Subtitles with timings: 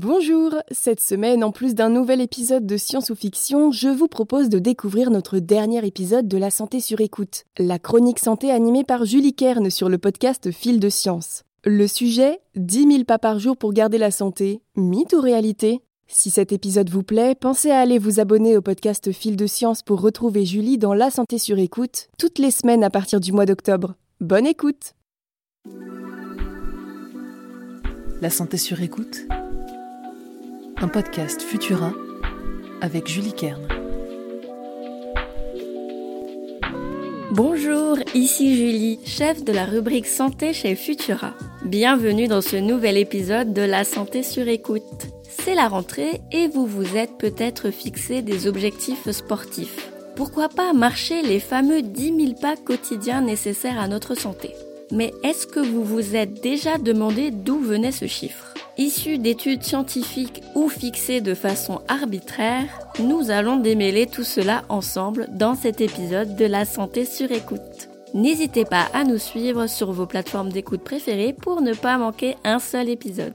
[0.00, 4.48] Bonjour Cette semaine, en plus d'un nouvel épisode de Science ou Fiction, je vous propose
[4.48, 9.06] de découvrir notre dernier épisode de La santé sur écoute, la chronique santé animée par
[9.06, 11.42] Julie Kern sur le podcast Fil de Science.
[11.64, 15.80] Le sujet 10 000 pas par jour pour garder la santé, mythe ou réalité?
[16.06, 19.82] Si cet épisode vous plaît, pensez à aller vous abonner au podcast Fil de Science
[19.82, 23.46] pour retrouver Julie dans La santé sur écoute toutes les semaines à partir du mois
[23.46, 23.96] d'octobre.
[24.20, 24.94] Bonne écoute
[28.20, 29.26] La santé sur écoute
[30.80, 31.92] un podcast Futura
[32.80, 33.66] avec Julie Kern.
[37.32, 41.34] Bonjour, ici Julie, chef de la rubrique santé chez Futura.
[41.64, 45.08] Bienvenue dans ce nouvel épisode de La santé sur écoute.
[45.28, 49.90] C'est la rentrée et vous vous êtes peut-être fixé des objectifs sportifs.
[50.14, 54.54] Pourquoi pas marcher les fameux 10 000 pas quotidiens nécessaires à notre santé?
[54.92, 58.54] Mais est-ce que vous vous êtes déjà demandé d'où venait ce chiffre?
[58.78, 62.66] Issus d'études scientifiques ou fixées de façon arbitraire,
[63.00, 67.88] nous allons démêler tout cela ensemble dans cet épisode de la santé sur écoute.
[68.14, 72.60] N'hésitez pas à nous suivre sur vos plateformes d'écoute préférées pour ne pas manquer un
[72.60, 73.34] seul épisode.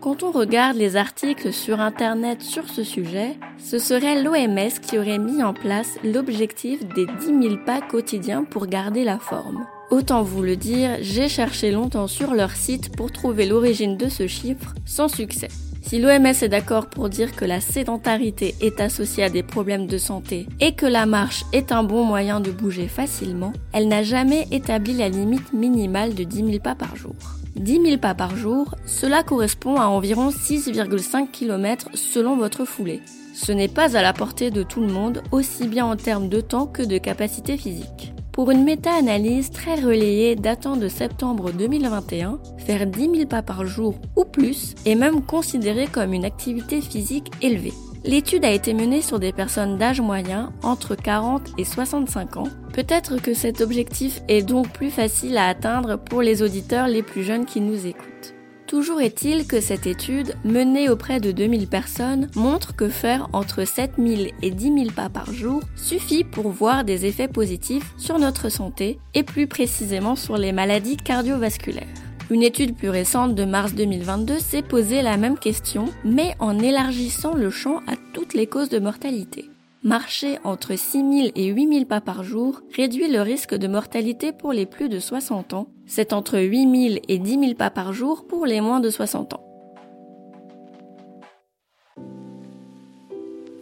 [0.00, 5.18] Quand on regarde les articles sur Internet sur ce sujet, ce serait l'OMS qui aurait
[5.18, 9.64] mis en place l'objectif des 10 000 pas quotidiens pour garder la forme.
[9.92, 14.26] Autant vous le dire, j'ai cherché longtemps sur leur site pour trouver l'origine de ce
[14.26, 15.48] chiffre, sans succès.
[15.82, 19.98] Si l'OMS est d'accord pour dire que la sédentarité est associée à des problèmes de
[19.98, 24.48] santé et que la marche est un bon moyen de bouger facilement, elle n'a jamais
[24.50, 27.14] établi la limite minimale de 10 000 pas par jour.
[27.56, 33.02] 10 000 pas par jour, cela correspond à environ 6,5 km selon votre foulée.
[33.34, 36.40] Ce n'est pas à la portée de tout le monde, aussi bien en termes de
[36.40, 38.11] temps que de capacité physique.
[38.32, 43.94] Pour une méta-analyse très relayée datant de septembre 2021, faire 10 000 pas par jour
[44.16, 47.74] ou plus est même considéré comme une activité physique élevée.
[48.04, 52.48] L'étude a été menée sur des personnes d'âge moyen entre 40 et 65 ans.
[52.72, 57.24] Peut-être que cet objectif est donc plus facile à atteindre pour les auditeurs les plus
[57.24, 58.34] jeunes qui nous écoutent.
[58.72, 64.30] Toujours est-il que cette étude, menée auprès de 2000 personnes, montre que faire entre 7000
[64.40, 68.98] et 10 000 pas par jour suffit pour voir des effets positifs sur notre santé
[69.12, 71.84] et plus précisément sur les maladies cardiovasculaires.
[72.30, 77.34] Une étude plus récente de mars 2022 s'est posé la même question, mais en élargissant
[77.34, 79.50] le champ à toutes les causes de mortalité.
[79.84, 84.64] Marcher entre 6000 et 8000 pas par jour réduit le risque de mortalité pour les
[84.64, 85.66] plus de 60 ans.
[85.94, 89.44] C'est entre 8000 et 10 000 pas par jour pour les moins de 60 ans.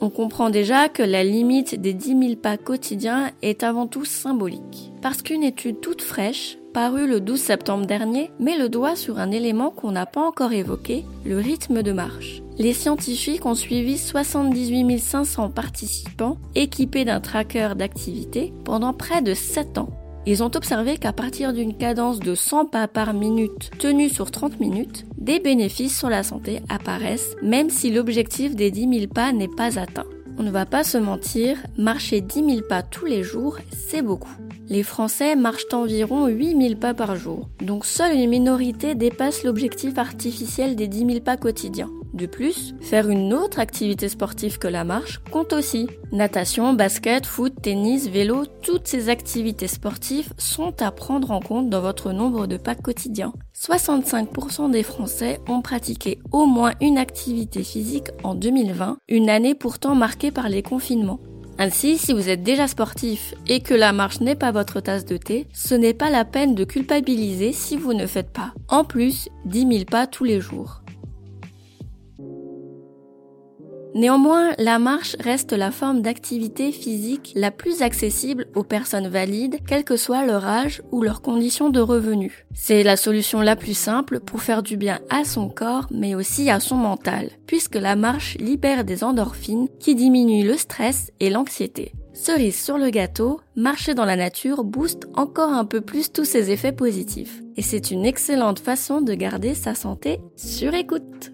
[0.00, 4.92] On comprend déjà que la limite des 10 000 pas quotidiens est avant tout symbolique.
[5.02, 9.32] Parce qu'une étude toute fraîche, parue le 12 septembre dernier, met le doigt sur un
[9.32, 14.98] élément qu'on n'a pas encore évoqué, le rythme de marche les scientifiques ont suivi 78
[14.98, 19.88] 500 participants équipés d'un tracker d'activité pendant près de 7 ans.
[20.30, 24.60] Ils ont observé qu'à partir d'une cadence de 100 pas par minute tenue sur 30
[24.60, 29.48] minutes, des bénéfices sur la santé apparaissent même si l'objectif des 10 000 pas n'est
[29.48, 30.06] pas atteint.
[30.38, 34.36] On ne va pas se mentir, marcher 10 000 pas tous les jours, c'est beaucoup.
[34.68, 39.98] Les Français marchent environ 8 000 pas par jour, donc seule une minorité dépasse l'objectif
[39.98, 41.90] artificiel des 10 000 pas quotidiens.
[42.12, 45.86] De plus, faire une autre activité sportive que la marche compte aussi.
[46.12, 51.80] Natation, basket, foot, tennis, vélo, toutes ces activités sportives sont à prendre en compte dans
[51.80, 53.32] votre nombre de pas quotidiens.
[53.56, 59.94] 65% des Français ont pratiqué au moins une activité physique en 2020, une année pourtant
[59.94, 61.20] marquée par les confinements.
[61.62, 65.18] Ainsi, si vous êtes déjà sportif et que la marche n'est pas votre tasse de
[65.18, 69.28] thé, ce n'est pas la peine de culpabiliser si vous ne faites pas, en plus,
[69.44, 70.79] 10 000 pas tous les jours.
[73.94, 79.84] Néanmoins, la marche reste la forme d'activité physique la plus accessible aux personnes valides, quel
[79.84, 82.32] que soit leur âge ou leurs conditions de revenus.
[82.54, 86.50] C'est la solution la plus simple pour faire du bien à son corps, mais aussi
[86.50, 91.92] à son mental, puisque la marche libère des endorphines qui diminuent le stress et l'anxiété.
[92.12, 96.50] Cerise sur le gâteau, marcher dans la nature booste encore un peu plus tous ces
[96.50, 97.42] effets positifs.
[97.56, 101.32] Et c'est une excellente façon de garder sa santé sur écoute.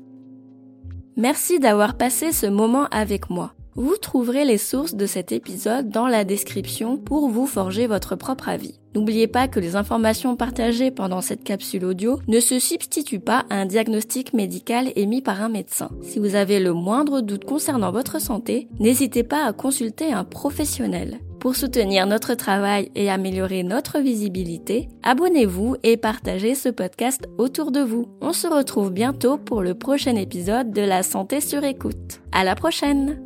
[1.19, 3.55] Merci d'avoir passé ce moment avec moi.
[3.75, 8.51] Vous trouverez les sources de cet épisode dans la description pour vous forger votre propre
[8.51, 8.81] avis.
[8.95, 13.57] N'oubliez pas que les informations partagées pendant cette capsule audio ne se substituent pas à
[13.57, 15.91] un diagnostic médical émis par un médecin.
[16.03, 21.21] Si vous avez le moindre doute concernant votre santé, n'hésitez pas à consulter un professionnel.
[21.47, 27.79] Pour soutenir notre travail et améliorer notre visibilité, abonnez-vous et partagez ce podcast autour de
[27.79, 28.09] vous.
[28.21, 32.21] On se retrouve bientôt pour le prochain épisode de La santé sur écoute.
[32.33, 33.25] À la prochaine!